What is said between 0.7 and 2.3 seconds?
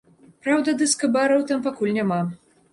дыска-бараў там пакуль няма.